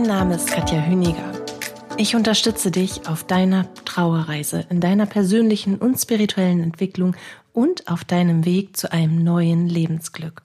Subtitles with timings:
[0.00, 1.30] Mein Name ist Katja Hüniger.
[1.98, 7.14] Ich unterstütze dich auf deiner Trauerreise, in deiner persönlichen und spirituellen Entwicklung
[7.52, 10.40] und auf deinem Weg zu einem neuen Lebensglück.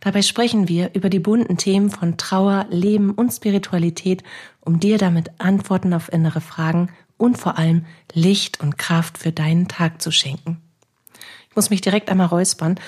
[0.00, 4.22] Dabei sprechen wir über die bunten Themen von Trauer, Leben und Spiritualität,
[4.62, 9.68] um dir damit Antworten auf innere Fragen und vor allem Licht und Kraft für deinen
[9.68, 10.62] Tag zu schenken.
[11.50, 12.80] Ich muss mich direkt einmal räuspern.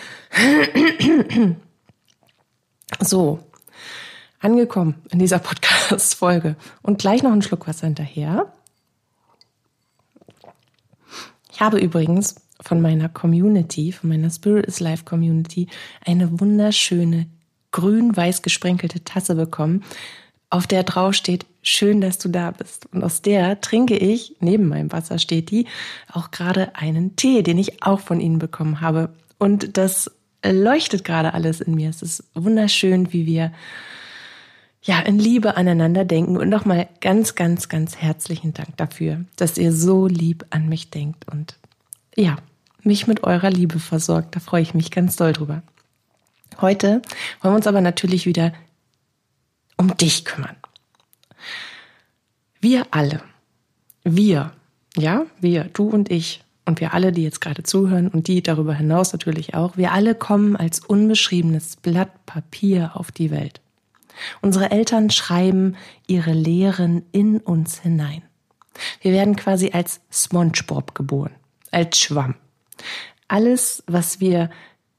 [3.01, 3.41] So,
[4.41, 6.57] angekommen in dieser Podcast-Folge.
[6.83, 8.53] Und gleich noch einen Schluck Wasser hinterher.
[11.53, 15.69] Ich habe übrigens von meiner Community, von meiner Spirit is Life Community,
[16.05, 17.27] eine wunderschöne
[17.73, 19.85] grün-weiß gesprenkelte Tasse bekommen,
[20.51, 22.87] auf der drauf steht, schön, dass du da bist.
[22.93, 25.67] Und aus der trinke ich, neben meinem Wasser steht die,
[26.13, 29.11] auch gerade einen Tee, den ich auch von Ihnen bekommen habe.
[29.39, 30.11] Und das
[30.45, 31.91] leuchtet gerade alles in mir.
[31.91, 33.53] Es ist wunderschön, wie wir
[34.83, 39.73] ja, in Liebe aneinander denken und nochmal ganz, ganz, ganz herzlichen Dank dafür, dass ihr
[39.73, 41.57] so lieb an mich denkt und
[42.17, 42.37] ja,
[42.83, 44.35] mich mit eurer Liebe versorgt.
[44.35, 45.63] Da freue ich mich ganz doll drüber.
[46.61, 47.03] Heute
[47.41, 48.53] wollen wir uns aber natürlich wieder
[49.77, 50.57] um dich kümmern.
[52.61, 53.23] Wir alle,
[54.05, 54.53] wir,
[54.97, 58.75] ja, wir, du und ich und wir alle, die jetzt gerade zuhören und die darüber
[58.75, 63.61] hinaus natürlich auch, wir alle kommen als unbeschriebenes Blatt Papier auf die Welt.
[64.41, 65.77] Unsere Eltern schreiben
[66.07, 68.23] ihre Lehren in uns hinein.
[69.01, 71.33] Wir werden quasi als SpongeBob geboren,
[71.71, 72.35] als Schwamm.
[73.29, 74.51] Alles, was wir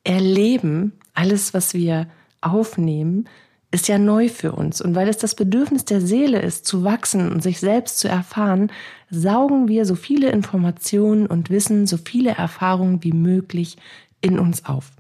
[0.04, 2.08] erleben, alles, was wir
[2.42, 3.28] aufnehmen,
[3.72, 4.82] ist ja neu für uns.
[4.82, 8.72] Und weil es das Bedürfnis der Seele ist, zu wachsen und sich selbst zu erfahren,
[9.10, 13.78] saugen wir so viele Informationen und Wissen, so viele Erfahrungen wie möglich
[14.20, 14.92] in uns auf.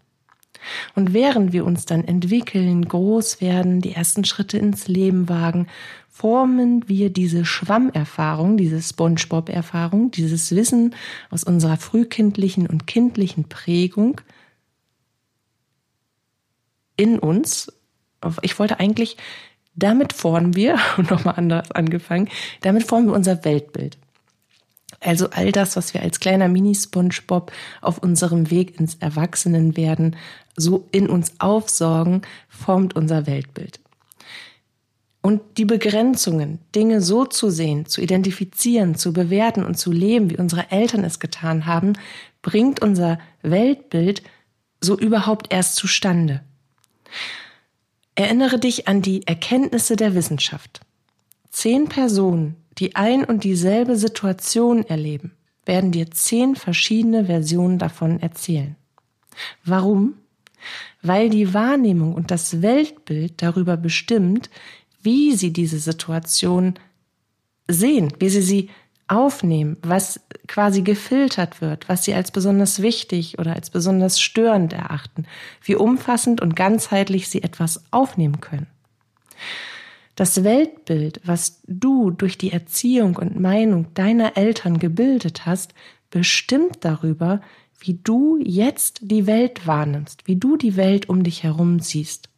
[0.95, 5.67] Und während wir uns dann entwickeln, groß werden, die ersten Schritte ins Leben wagen,
[6.09, 10.94] formen wir diese Schwammerfahrung, diese SpongeBob-Erfahrung, dieses Wissen
[11.29, 14.21] aus unserer frühkindlichen und kindlichen Prägung
[16.95, 17.73] in uns.
[18.41, 19.17] Ich wollte eigentlich,
[19.73, 20.77] damit formen wir,
[21.09, 22.29] nochmal anders angefangen,
[22.61, 23.97] damit formen wir unser Weltbild.
[25.01, 27.51] Also all das, was wir als kleiner Mini-SpongeBob
[27.81, 30.16] auf unserem Weg ins Erwachsenenwerden
[30.56, 33.79] so in uns aufsorgen, formt unser Weltbild.
[35.23, 40.38] Und die Begrenzungen, Dinge so zu sehen, zu identifizieren, zu bewerten und zu leben, wie
[40.38, 41.94] unsere Eltern es getan haben,
[42.41, 44.22] bringt unser Weltbild
[44.81, 46.41] so überhaupt erst zustande.
[48.16, 50.81] Erinnere dich an die Erkenntnisse der Wissenschaft.
[51.50, 55.33] Zehn Personen, die ein und dieselbe Situation erleben,
[55.65, 58.75] werden dir zehn verschiedene Versionen davon erzählen.
[59.63, 60.15] Warum?
[61.01, 64.49] Weil die Wahrnehmung und das Weltbild darüber bestimmt,
[65.01, 66.75] wie sie diese Situation
[67.67, 68.69] sehen, wie sie sie
[69.07, 75.25] aufnehmen, was quasi gefiltert wird, was sie als besonders wichtig oder als besonders störend erachten,
[75.63, 78.67] wie umfassend und ganzheitlich sie etwas aufnehmen können.
[80.16, 85.73] Das Weltbild, was du durch die Erziehung und Meinung deiner Eltern gebildet hast,
[86.09, 87.41] bestimmt darüber,
[87.79, 92.29] wie du jetzt die Welt wahrnimmst, wie du die Welt um dich herum siehst,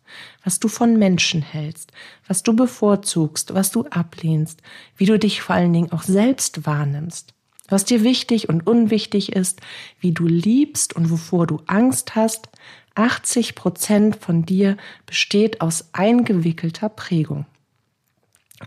[0.43, 1.91] was du von Menschen hältst,
[2.27, 4.61] was du bevorzugst, was du ablehnst,
[4.95, 7.33] wie du dich vor allen Dingen auch selbst wahrnimmst,
[7.67, 9.61] was dir wichtig und unwichtig ist,
[9.99, 12.49] wie du liebst und wovor du Angst hast.
[12.95, 17.47] 80 Prozent von dir besteht aus eingewickelter Prägung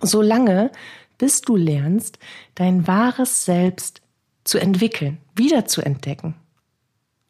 [0.03, 0.71] solange
[1.19, 2.19] bis du lernst,
[2.55, 4.03] dein wahres Selbst
[4.45, 6.35] zu entwickeln, wiederzuentdecken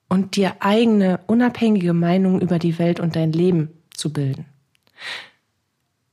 [0.09, 4.47] und dir eigene unabhängige Meinungen über die Welt und dein Leben zu bilden.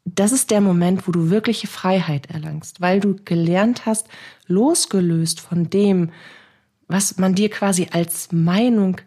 [0.06, 4.08] Das ist der Moment, wo du wirkliche Freiheit erlangst, weil du gelernt hast,
[4.48, 6.12] losgelöst von dem,
[6.88, 8.98] was man dir quasi als Meinung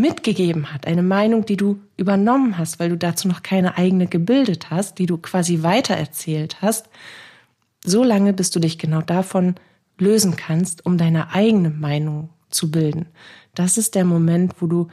[0.00, 4.70] mitgegeben hat, eine Meinung, die du übernommen hast, weil du dazu noch keine eigene gebildet
[4.70, 6.88] hast, die du quasi weitererzählt hast,
[7.84, 9.54] so lange, bis du dich genau davon
[9.98, 13.06] lösen kannst, um deine eigene Meinung zu bilden.
[13.54, 14.88] Das ist der Moment, wo du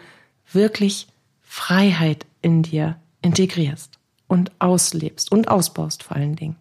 [0.52, 1.07] wirklich
[1.42, 4.00] Freiheit in dir integrierst.
[4.28, 6.56] und auslebst und ausbaust vor allen Dingen.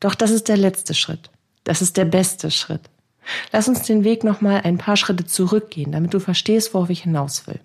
[0.00, 1.30] Doch das ist der letzte Schritt.
[1.64, 2.88] Das ist der beste Schritt.
[3.52, 7.46] Lass uns den Weg nochmal ein paar Schritte zurückgehen, damit du verstehst, worauf ich hinaus
[7.46, 7.60] will.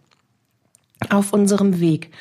[1.10, 2.12] Auf unserem Weg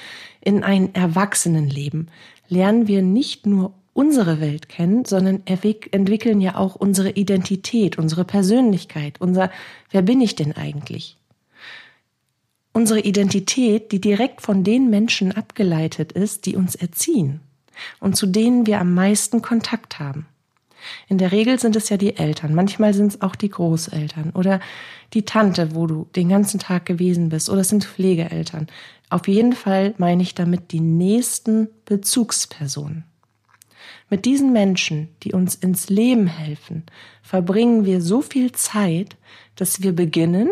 [0.40, 2.10] in ein Erwachsenenleben
[2.48, 9.20] lernen wir nicht nur unsere Welt kennen, sondern entwickeln ja auch unsere Identität, unsere Persönlichkeit,
[9.20, 9.50] unser
[9.90, 11.16] Wer bin ich denn eigentlich?
[12.72, 17.40] Unsere Identität, die direkt von den Menschen abgeleitet ist, die uns erziehen
[18.00, 20.26] und zu denen wir am meisten Kontakt haben.
[21.08, 24.60] In der Regel sind es ja die Eltern, manchmal sind es auch die Großeltern oder
[25.12, 28.66] die Tante, wo du den ganzen Tag gewesen bist, oder es sind Pflegeeltern.
[29.10, 33.04] Auf jeden Fall meine ich damit die nächsten Bezugspersonen.
[34.10, 36.84] Mit diesen Menschen, die uns ins Leben helfen,
[37.22, 39.16] verbringen wir so viel Zeit,
[39.56, 40.50] dass wir beginnen,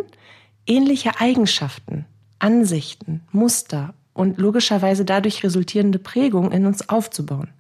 [0.67, 2.06] ähnliche Eigenschaften,
[2.38, 7.50] Ansichten, Muster und logischerweise dadurch resultierende Prägungen in uns aufzubauen.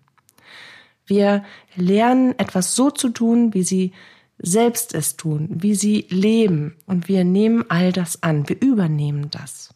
[1.12, 1.44] Wir
[1.76, 3.92] lernen etwas so zu tun, wie sie
[4.38, 9.74] selbst es tun, wie sie leben und wir nehmen all das an, wir übernehmen das.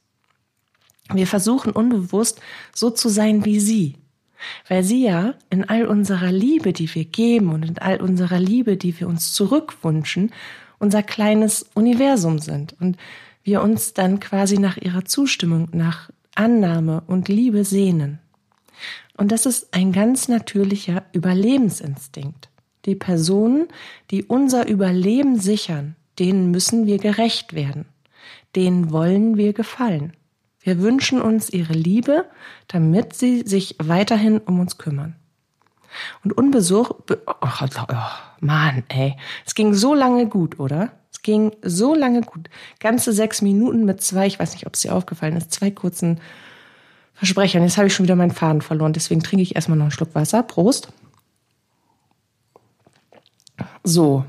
[1.12, 2.40] Wir versuchen unbewusst
[2.74, 3.96] so zu sein wie sie,
[4.66, 8.78] weil sie ja in all unserer Liebe, die wir geben und in all unserer Liebe,
[8.78, 10.32] die wir uns zurückwünschen,
[10.78, 12.96] unser kleines Universum sind und
[13.44, 18.20] wir uns dann quasi nach ihrer Zustimmung, nach Annahme und Liebe sehnen.
[19.16, 22.50] Und das ist ein ganz natürlicher Überlebensinstinkt.
[22.84, 23.68] Die Personen,
[24.10, 27.86] die unser Überleben sichern, denen müssen wir gerecht werden.
[28.54, 30.12] Denen wollen wir gefallen.
[30.60, 32.26] Wir wünschen uns ihre Liebe,
[32.68, 35.16] damit sie sich weiterhin um uns kümmern.
[36.24, 37.96] Und unbesucht, oh, oh,
[38.40, 39.16] Mann, ey,
[39.46, 40.92] es ging so lange gut, oder?
[41.10, 42.50] Es ging so lange gut.
[42.80, 46.20] Ganze sechs Minuten mit zwei, ich weiß nicht, ob es dir aufgefallen ist, zwei kurzen
[47.16, 47.62] Versprechern.
[47.62, 50.14] Jetzt habe ich schon wieder meinen Faden verloren, deswegen trinke ich erstmal noch einen Schluck
[50.14, 50.42] Wasser.
[50.42, 50.88] Prost.
[53.82, 54.24] So.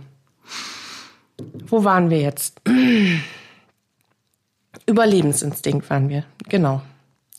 [1.68, 2.62] Wo waren wir jetzt?
[4.86, 6.24] Überlebensinstinkt waren wir.
[6.48, 6.82] Genau.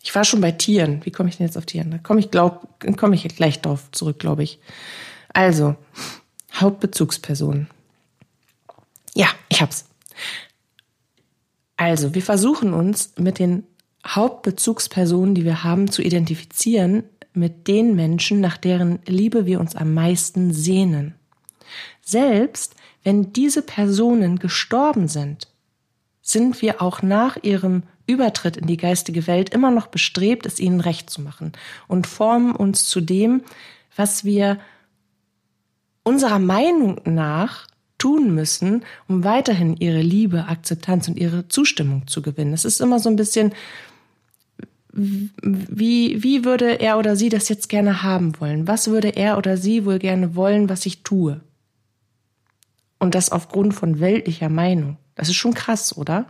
[0.03, 1.05] Ich war schon bei Tieren.
[1.05, 1.91] Wie komme ich denn jetzt auf Tieren?
[1.91, 4.61] Da komme ich, glaub, komme ich gleich drauf zurück, glaube ich.
[5.33, 5.77] Also,
[6.55, 7.69] Hauptbezugspersonen.
[9.15, 9.87] Ja, ich hab's.
[11.77, 13.65] Also, wir versuchen uns mit den
[14.07, 19.95] Hauptbezugspersonen, die wir haben, zu identifizieren mit den Menschen, nach deren Liebe wir uns am
[19.95, 21.15] meisten sehnen.
[22.01, 25.49] Selbst wenn diese Personen gestorben sind,
[26.23, 30.81] sind wir auch nach ihrem Übertritt in die geistige Welt immer noch bestrebt, es ihnen
[30.81, 31.53] recht zu machen
[31.87, 33.43] und formen uns zu dem,
[33.95, 34.59] was wir
[36.03, 37.68] unserer Meinung nach
[37.99, 42.53] tun müssen, um weiterhin ihre Liebe, Akzeptanz und ihre Zustimmung zu gewinnen.
[42.53, 43.53] Es ist immer so ein bisschen,
[44.93, 48.67] wie, wie würde er oder sie das jetzt gerne haben wollen?
[48.67, 51.41] Was würde er oder sie wohl gerne wollen, was ich tue?
[52.99, 54.97] Und das aufgrund von weltlicher Meinung.
[55.15, 56.27] Das ist schon krass, oder?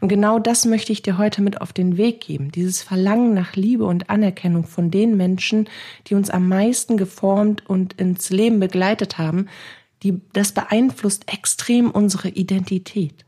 [0.00, 2.52] Und genau das möchte ich dir heute mit auf den Weg geben.
[2.52, 5.68] Dieses Verlangen nach Liebe und Anerkennung von den Menschen,
[6.06, 9.48] die uns am meisten geformt und ins Leben begleitet haben,
[10.02, 13.24] die, das beeinflusst extrem unsere Identität.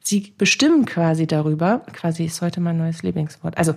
[0.00, 3.74] Sie bestimmen quasi darüber, quasi ist heute mein neues Lieblingswort, also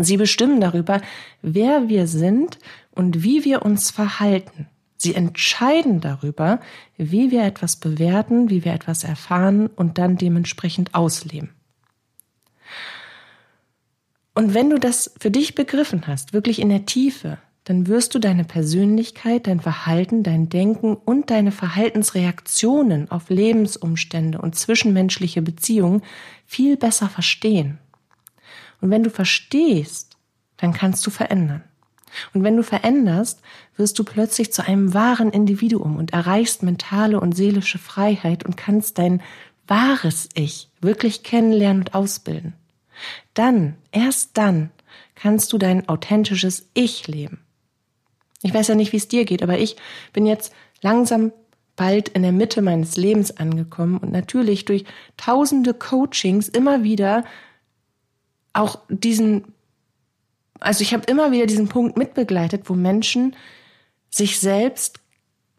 [0.00, 1.00] sie bestimmen darüber,
[1.42, 2.58] wer wir sind
[2.92, 4.68] und wie wir uns verhalten.
[4.96, 6.60] Sie entscheiden darüber,
[6.96, 11.50] wie wir etwas bewerten, wie wir etwas erfahren und dann dementsprechend ausleben.
[14.34, 18.18] Und wenn du das für dich begriffen hast, wirklich in der Tiefe, dann wirst du
[18.18, 26.02] deine Persönlichkeit, dein Verhalten, dein Denken und deine Verhaltensreaktionen auf Lebensumstände und zwischenmenschliche Beziehungen
[26.44, 27.78] viel besser verstehen.
[28.80, 30.16] Und wenn du verstehst,
[30.56, 31.62] dann kannst du verändern.
[32.34, 33.40] Und wenn du veränderst,
[33.76, 38.98] wirst du plötzlich zu einem wahren Individuum und erreichst mentale und seelische Freiheit und kannst
[38.98, 39.22] dein
[39.66, 42.54] wahres Ich wirklich kennenlernen und ausbilden.
[43.34, 44.70] Dann, erst dann,
[45.14, 47.38] kannst du dein authentisches Ich leben.
[48.42, 49.76] Ich weiß ja nicht, wie es dir geht, aber ich
[50.12, 51.32] bin jetzt langsam
[51.76, 54.84] bald in der Mitte meines Lebens angekommen und natürlich durch
[55.16, 57.24] tausende Coachings immer wieder
[58.52, 59.54] auch diesen,
[60.60, 63.34] also ich habe immer wieder diesen Punkt mitbegleitet, wo Menschen
[64.10, 65.00] sich selbst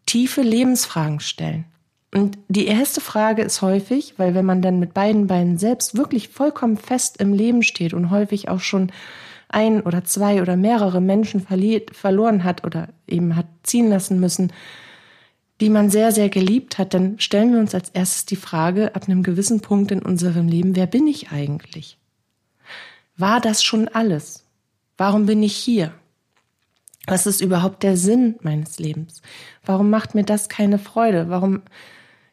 [0.06, 1.64] tiefe Lebensfragen stellen.
[2.12, 6.28] Und die erste Frage ist häufig, weil wenn man dann mit beiden Beinen selbst wirklich
[6.28, 8.92] vollkommen fest im Leben steht und häufig auch schon
[9.48, 11.46] ein oder zwei oder mehrere Menschen
[11.92, 14.52] verloren hat oder eben hat ziehen lassen müssen,
[15.60, 19.04] die man sehr, sehr geliebt hat, dann stellen wir uns als erstes die Frage ab
[19.06, 21.98] einem gewissen Punkt in unserem Leben, wer bin ich eigentlich?
[23.16, 24.44] War das schon alles?
[24.96, 25.92] Warum bin ich hier?
[27.06, 29.22] Was ist überhaupt der Sinn meines Lebens?
[29.64, 31.28] Warum macht mir das keine Freude?
[31.28, 31.62] Warum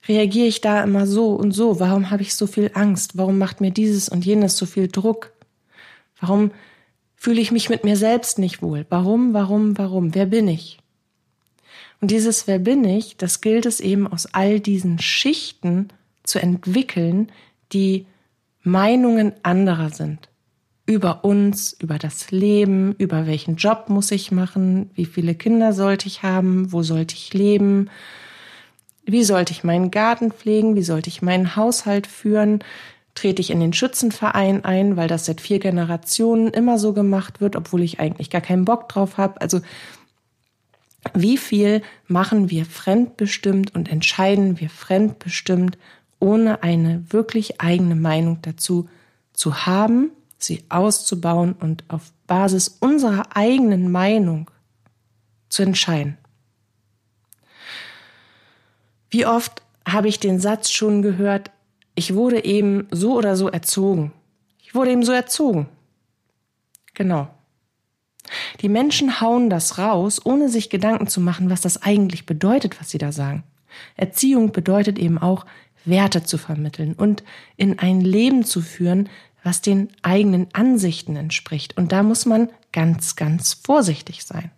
[0.07, 1.79] reagiere ich da immer so und so?
[1.79, 3.17] Warum habe ich so viel Angst?
[3.17, 5.33] Warum macht mir dieses und jenes so viel Druck?
[6.19, 6.51] Warum
[7.21, 8.83] fühle ich mich mit mir selbst nicht wohl?
[8.89, 10.15] Warum, warum, warum?
[10.15, 10.79] Wer bin ich?
[12.01, 15.89] Und dieses Wer bin ich, das gilt es eben aus all diesen Schichten
[16.23, 17.31] zu entwickeln,
[17.73, 18.07] die
[18.63, 20.29] Meinungen anderer sind.
[20.87, 26.07] Über uns, über das Leben, über welchen Job muss ich machen, wie viele Kinder sollte
[26.07, 27.87] ich haben, wo sollte ich leben,
[29.05, 30.75] wie sollte ich meinen Garten pflegen?
[30.75, 32.63] Wie sollte ich meinen Haushalt führen?
[33.15, 37.55] Trete ich in den Schützenverein ein, weil das seit vier Generationen immer so gemacht wird,
[37.55, 39.41] obwohl ich eigentlich gar keinen Bock drauf habe?
[39.41, 39.61] Also
[41.13, 45.77] wie viel machen wir fremdbestimmt und entscheiden wir fremdbestimmt,
[46.19, 48.87] ohne eine wirklich eigene Meinung dazu
[49.33, 54.49] zu haben, sie auszubauen und auf Basis unserer eigenen Meinung
[55.49, 56.17] zu entscheiden?
[59.09, 61.51] Wie oft habe ich den Satz schon gehört,
[61.95, 64.13] ich wurde eben so oder so erzogen.
[64.59, 65.67] Ich wurde eben so erzogen.
[66.93, 67.27] Genau.
[68.61, 72.89] Die Menschen hauen das raus, ohne sich Gedanken zu machen, was das eigentlich bedeutet, was
[72.89, 73.43] sie da sagen.
[73.95, 75.45] Erziehung bedeutet eben auch,
[75.83, 77.23] Werte zu vermitteln und
[77.57, 79.09] in ein Leben zu führen,
[79.43, 81.75] was den eigenen Ansichten entspricht.
[81.77, 84.51] Und da muss man ganz, ganz vorsichtig sein.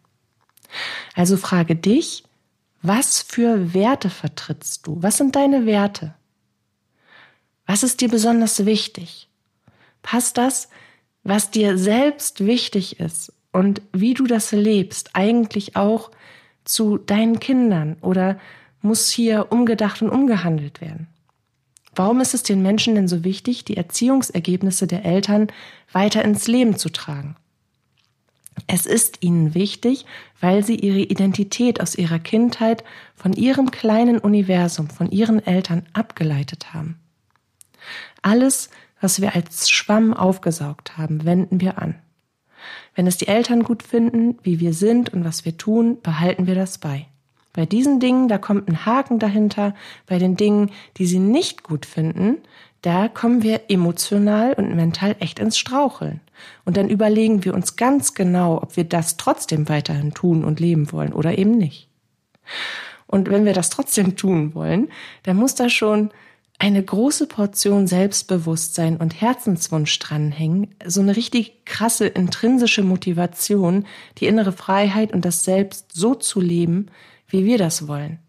[1.15, 2.23] Also frage dich,
[2.81, 5.01] was für Werte vertrittst du?
[5.01, 6.13] Was sind deine Werte?
[7.73, 9.27] Was ist dir besonders wichtig?
[10.03, 10.69] Passt das,
[11.23, 16.11] was dir selbst wichtig ist und wie du das lebst, eigentlich auch
[16.65, 18.37] zu deinen Kindern oder
[18.83, 21.07] muss hier umgedacht und umgehandelt werden?
[21.95, 25.47] Warum ist es den Menschen denn so wichtig, die Erziehungsergebnisse der Eltern
[25.91, 27.35] weiter ins Leben zu tragen?
[28.67, 30.05] Es ist ihnen wichtig,
[30.39, 32.83] weil sie ihre Identität aus ihrer Kindheit
[33.15, 36.99] von ihrem kleinen Universum, von ihren Eltern abgeleitet haben.
[38.23, 41.95] Alles, was wir als Schwamm aufgesaugt haben, wenden wir an.
[42.95, 46.55] Wenn es die Eltern gut finden, wie wir sind und was wir tun, behalten wir
[46.55, 47.05] das bei.
[47.53, 49.75] Bei diesen Dingen, da kommt ein Haken dahinter.
[50.07, 52.37] Bei den Dingen, die sie nicht gut finden,
[52.81, 56.19] da kommen wir emotional und mental echt ins Straucheln.
[56.65, 60.91] Und dann überlegen wir uns ganz genau, ob wir das trotzdem weiterhin tun und leben
[60.91, 61.87] wollen oder eben nicht.
[63.05, 64.89] Und wenn wir das trotzdem tun wollen,
[65.21, 66.09] dann muss da schon
[66.63, 73.85] eine große Portion Selbstbewusstsein und Herzenswunsch dranhängen, so eine richtig krasse intrinsische Motivation,
[74.17, 76.85] die innere Freiheit und das Selbst so zu leben,
[77.27, 78.19] wie wir das wollen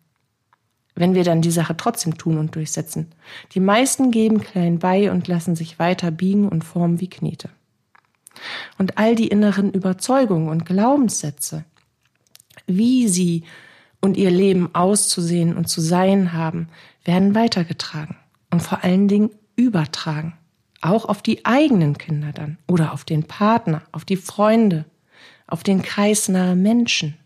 [0.97, 3.11] wenn wir dann die Sache trotzdem tun und durchsetzen.
[3.53, 7.49] Die meisten geben klein bei und lassen sich weiter biegen und formen wie Knete.
[8.79, 11.65] Und all die inneren Überzeugungen und Glaubenssätze,
[12.69, 13.43] wie sie
[14.01, 16.69] und ihr Leben auszusehen und zu sein haben,
[17.05, 18.15] werden weitergetragen
[18.55, 20.35] und vor allen Dingen übertragen.
[20.81, 24.85] Auch auf die eigenen Kinder dann oder auf den Partner, auf die Freunde,
[25.49, 27.17] auf den Kreis nahe Menschen.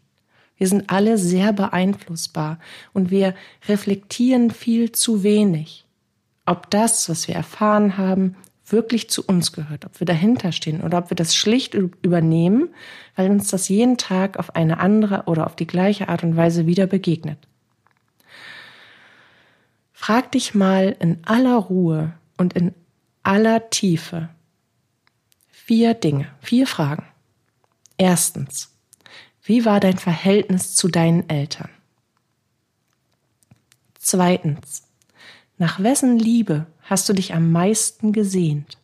[0.56, 2.58] Wir sind alle sehr beeinflussbar
[2.94, 3.34] und wir
[3.68, 5.84] reflektieren viel zu wenig,
[6.46, 10.96] ob das, was wir erfahren haben, wirklich zu uns gehört, ob wir dahinter stehen oder
[10.96, 12.70] ob wir das schlicht übernehmen,
[13.16, 16.66] weil uns das jeden Tag auf eine andere oder auf die gleiche Art und Weise
[16.66, 17.38] wieder begegnet.
[20.00, 22.72] Frag dich mal in aller Ruhe und in
[23.24, 24.28] aller Tiefe
[25.50, 27.04] vier Dinge, vier Fragen.
[27.98, 28.72] Erstens,
[29.42, 31.68] wie war dein Verhältnis zu deinen Eltern?
[33.98, 34.84] Zweitens.
[35.58, 38.78] Nach wessen Liebe hast du dich am meisten gesehnt?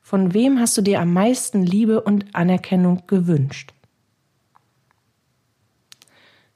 [0.00, 3.74] Von wem hast du dir am meisten Liebe und Anerkennung gewünscht?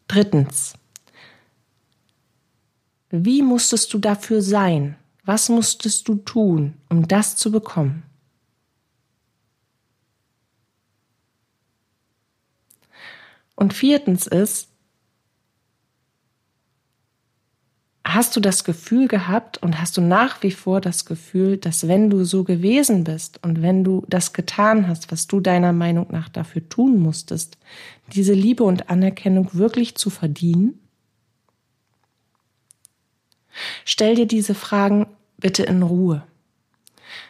[0.08, 0.77] Drittens.
[3.10, 4.96] Wie musstest du dafür sein?
[5.24, 8.02] Was musstest du tun, um das zu bekommen?
[13.54, 14.68] Und viertens ist,
[18.04, 22.08] hast du das Gefühl gehabt und hast du nach wie vor das Gefühl, dass wenn
[22.08, 26.28] du so gewesen bist und wenn du das getan hast, was du deiner Meinung nach
[26.28, 27.58] dafür tun musstest,
[28.12, 30.78] diese Liebe und Anerkennung wirklich zu verdienen?
[33.84, 35.06] Stell dir diese Fragen
[35.38, 36.22] bitte in Ruhe.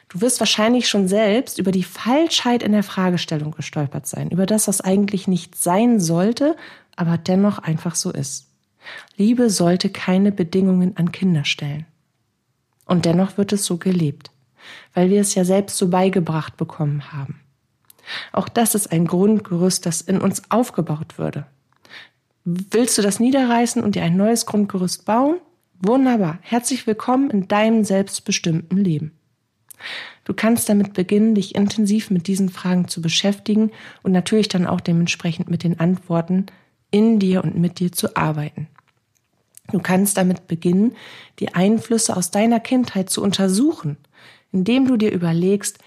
[0.08, 4.66] Du wirst wahrscheinlich schon selbst über die Falschheit in der Fragestellung gestolpert sein, über das,
[4.66, 6.56] was eigentlich nicht sein sollte,
[6.96, 8.46] aber dennoch einfach so ist.
[9.16, 11.86] Liebe sollte keine Bedingungen an Kinder stellen.
[12.86, 14.30] Und dennoch wird es so gelebt,
[14.94, 17.40] weil wir es ja selbst so beigebracht bekommen haben.
[18.32, 21.46] Auch das ist ein Grundgerüst, das in uns aufgebaut würde.
[22.44, 25.36] Willst du das niederreißen und dir ein neues Grundgerüst bauen?
[25.80, 26.38] Wunderbar.
[26.42, 29.12] Herzlich willkommen in deinem selbstbestimmten Leben.
[30.24, 33.70] Du kannst damit beginnen, dich intensiv mit diesen Fragen zu beschäftigen
[34.02, 36.46] und natürlich dann auch dementsprechend mit den Antworten
[36.90, 38.66] in dir und mit dir zu arbeiten.
[39.70, 40.96] Du kannst damit beginnen,
[41.38, 43.98] die Einflüsse aus deiner Kindheit zu untersuchen,
[44.50, 45.78] indem du dir überlegst,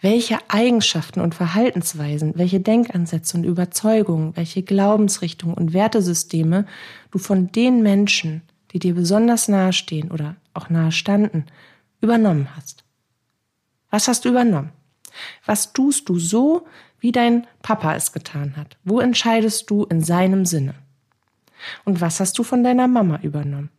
[0.00, 6.66] welche Eigenschaften und Verhaltensweisen, welche Denkansätze und Überzeugungen, welche Glaubensrichtungen und Wertesysteme
[7.10, 11.46] du von den Menschen, die dir besonders nahestehen oder auch nahe standen,
[12.00, 12.84] übernommen hast.
[13.90, 14.72] Was hast du übernommen?
[15.44, 16.66] Was tust du so,
[16.98, 18.76] wie dein Papa es getan hat?
[18.84, 20.74] Wo entscheidest du in seinem Sinne?
[21.84, 23.70] Und was hast du von deiner Mama übernommen?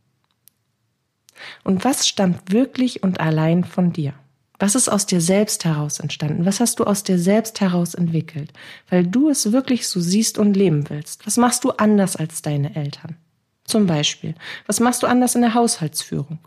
[1.63, 4.13] Und was stammt wirklich und allein von dir?
[4.59, 6.45] Was ist aus dir selbst heraus entstanden?
[6.45, 8.53] Was hast du aus dir selbst heraus entwickelt?
[8.89, 11.25] Weil du es wirklich so siehst und leben willst.
[11.25, 13.17] Was machst du anders als deine Eltern?
[13.65, 14.35] Zum Beispiel,
[14.67, 16.39] was machst du anders in der Haushaltsführung?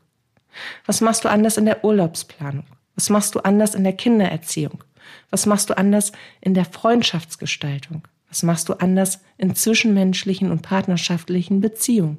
[0.87, 2.67] Was machst du anders in der Urlaubsplanung?
[2.95, 4.83] Was machst du anders in der Kindererziehung?
[5.31, 8.03] Was machst du anders in der Freundschaftsgestaltung?
[8.29, 12.19] Was machst du anders in zwischenmenschlichen und partnerschaftlichen Beziehungen?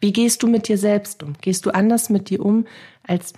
[0.00, 1.34] Wie gehst du mit dir selbst um?
[1.40, 2.66] Gehst du anders mit dir um,
[3.02, 3.34] als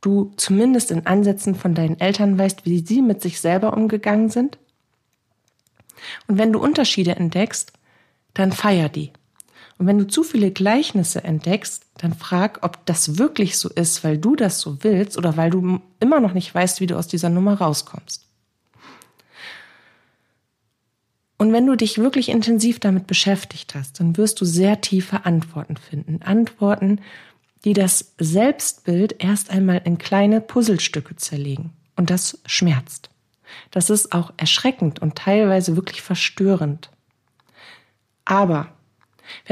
[0.00, 4.58] du zumindest in Ansätzen von deinen Eltern weißt, wie sie mit sich selber umgegangen sind?
[6.26, 7.72] Und wenn du Unterschiede entdeckst,
[8.34, 9.12] dann feier die.
[9.82, 14.16] Und wenn du zu viele Gleichnisse entdeckst, dann frag, ob das wirklich so ist, weil
[14.16, 17.30] du das so willst oder weil du immer noch nicht weißt, wie du aus dieser
[17.30, 18.24] Nummer rauskommst.
[21.36, 25.76] Und wenn du dich wirklich intensiv damit beschäftigt hast, dann wirst du sehr tiefe Antworten
[25.76, 26.22] finden.
[26.22, 27.00] Antworten,
[27.64, 31.72] die das Selbstbild erst einmal in kleine Puzzlestücke zerlegen.
[31.96, 33.10] Und das schmerzt.
[33.72, 36.88] Das ist auch erschreckend und teilweise wirklich verstörend.
[38.24, 38.68] Aber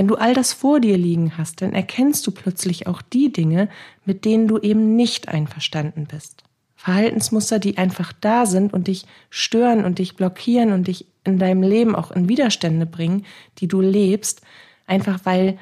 [0.00, 3.68] wenn du all das vor dir liegen hast, dann erkennst du plötzlich auch die Dinge,
[4.06, 6.42] mit denen du eben nicht einverstanden bist.
[6.74, 11.62] Verhaltensmuster, die einfach da sind und dich stören und dich blockieren und dich in deinem
[11.62, 13.26] Leben auch in Widerstände bringen,
[13.58, 14.40] die du lebst,
[14.86, 15.58] einfach weil,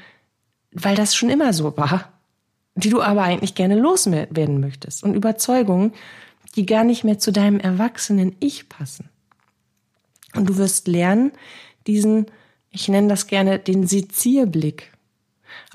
[0.70, 2.12] weil das schon immer so war
[2.76, 5.94] die du aber eigentlich gerne loswerden möchtest und Überzeugungen,
[6.54, 9.08] die gar nicht mehr zu deinem erwachsenen Ich passen.
[10.36, 11.32] Und du wirst lernen,
[11.88, 12.26] diesen,
[12.70, 14.92] ich nenne das gerne den Sezierblick,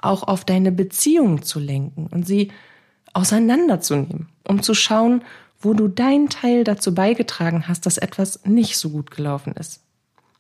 [0.02, 2.52] auch auf deine Beziehungen zu lenken und sie
[3.14, 5.24] auseinanderzunehmen, um zu schauen,
[5.60, 9.82] wo du deinen Teil dazu beigetragen hast, dass etwas nicht so gut gelaufen ist.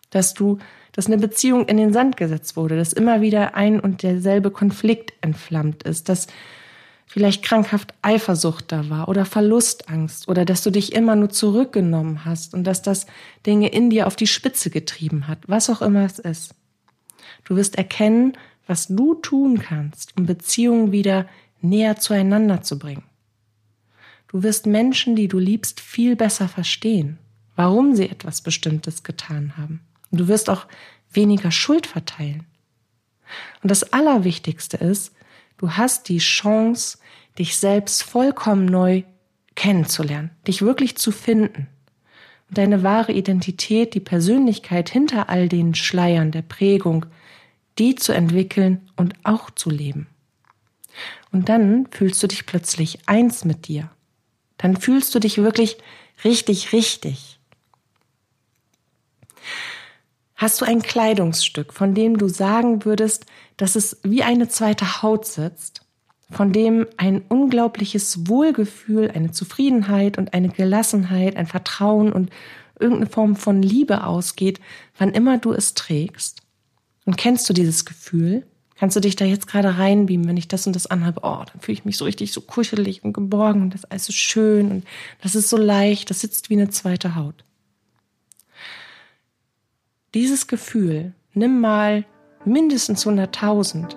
[0.09, 0.59] Dass du,
[0.91, 5.13] dass eine Beziehung in den Sand gesetzt wurde, dass immer wieder ein und derselbe Konflikt
[5.21, 6.27] entflammt ist, dass
[7.13, 12.55] vielleicht krankhaft Eifersucht da war oder Verlustangst oder dass du dich immer nur zurückgenommen hast
[12.55, 13.05] und dass das
[13.45, 16.55] Dinge in dir auf die Spitze getrieben hat, was auch immer es ist.
[17.43, 18.33] Du wirst erkennen,
[18.65, 21.27] was du tun kannst, um Beziehungen wieder
[21.61, 23.03] näher zueinander zu bringen.
[24.27, 27.19] Du wirst Menschen, die du liebst, viel besser verstehen,
[27.55, 29.81] warum sie etwas Bestimmtes getan haben.
[30.11, 30.65] Du wirst auch
[31.11, 32.47] weniger Schuld verteilen.
[33.61, 35.13] Und das Allerwichtigste ist,
[35.63, 36.97] Du hast die Chance,
[37.39, 39.03] dich selbst vollkommen neu
[39.55, 41.69] kennenzulernen, dich wirklich zu finden.
[42.49, 47.05] Und deine wahre Identität, die Persönlichkeit hinter all den Schleiern der Prägung,
[47.79, 50.07] die zu entwickeln und auch zu leben.
[51.31, 53.89] Und dann fühlst du dich plötzlich eins mit dir.
[54.57, 55.77] Dann fühlst du dich wirklich
[56.25, 57.32] richtig, richtig.
[60.43, 65.25] Hast du ein Kleidungsstück, von dem du sagen würdest, dass es wie eine zweite Haut
[65.25, 65.85] sitzt,
[66.29, 72.29] von dem ein unglaubliches Wohlgefühl, eine Zufriedenheit und eine Gelassenheit, ein Vertrauen und
[72.77, 74.59] irgendeine Form von Liebe ausgeht,
[74.97, 76.41] wann immer du es trägst?
[77.05, 78.45] Und kennst du dieses Gefühl?
[78.75, 81.21] Kannst du dich da jetzt gerade reinbeamen, wenn ich das und das anhabe?
[81.23, 84.05] Oh, dann fühle ich mich so richtig so kuschelig und geborgen und das ist alles
[84.07, 84.83] so schön und
[85.21, 87.45] das ist so leicht, das sitzt wie eine zweite Haut.
[90.13, 92.05] Dieses Gefühl, nimm mal
[92.45, 93.95] mindestens 100.000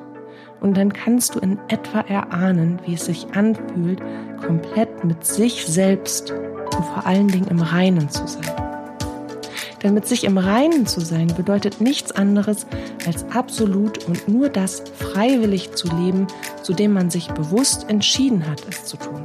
[0.62, 4.00] und dann kannst du in etwa erahnen, wie es sich anfühlt,
[4.40, 8.50] komplett mit sich selbst und vor allen Dingen im Reinen zu sein.
[9.82, 12.66] Denn mit sich im Reinen zu sein bedeutet nichts anderes,
[13.06, 16.28] als absolut und nur das freiwillig zu leben,
[16.62, 19.22] zu dem man sich bewusst entschieden hat, es zu tun.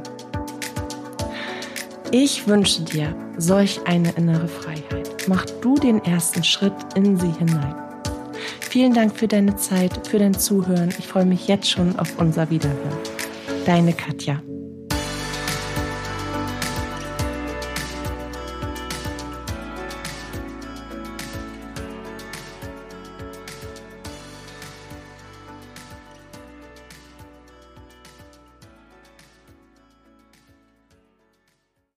[2.10, 5.11] Ich wünsche dir solch eine innere Freiheit.
[5.28, 7.74] Mach du den ersten Schritt in sie hinein.
[8.60, 10.92] Vielen Dank für deine Zeit, für dein Zuhören.
[10.98, 12.98] Ich freue mich jetzt schon auf unser Wiederhören.
[13.66, 14.42] Deine Katja.